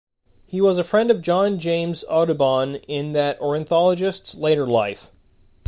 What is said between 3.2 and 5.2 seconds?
ornithologist's later life.